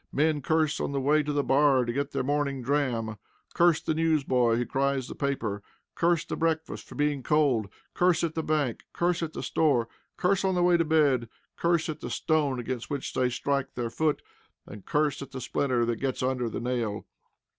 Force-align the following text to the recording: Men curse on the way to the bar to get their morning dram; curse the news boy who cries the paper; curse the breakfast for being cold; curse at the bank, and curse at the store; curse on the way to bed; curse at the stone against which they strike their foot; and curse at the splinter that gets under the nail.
Men 0.11 0.41
curse 0.41 0.79
on 0.79 0.93
the 0.93 0.99
way 0.99 1.21
to 1.21 1.31
the 1.31 1.43
bar 1.43 1.85
to 1.85 1.93
get 1.93 2.09
their 2.09 2.23
morning 2.23 2.63
dram; 2.63 3.17
curse 3.53 3.79
the 3.79 3.93
news 3.93 4.23
boy 4.23 4.55
who 4.55 4.65
cries 4.65 5.07
the 5.07 5.13
paper; 5.13 5.61
curse 5.93 6.25
the 6.25 6.35
breakfast 6.35 6.87
for 6.89 6.95
being 6.95 7.21
cold; 7.21 7.71
curse 7.93 8.23
at 8.23 8.33
the 8.33 8.41
bank, 8.41 8.79
and 8.81 8.93
curse 8.93 9.21
at 9.21 9.33
the 9.33 9.43
store; 9.43 9.87
curse 10.17 10.43
on 10.43 10.55
the 10.55 10.63
way 10.63 10.75
to 10.75 10.85
bed; 10.85 11.29
curse 11.55 11.87
at 11.87 11.99
the 11.99 12.09
stone 12.09 12.59
against 12.59 12.89
which 12.89 13.13
they 13.13 13.29
strike 13.29 13.75
their 13.75 13.91
foot; 13.91 14.23
and 14.65 14.87
curse 14.87 15.21
at 15.21 15.29
the 15.29 15.39
splinter 15.39 15.85
that 15.85 15.97
gets 15.97 16.23
under 16.23 16.49
the 16.49 16.59
nail. 16.59 17.05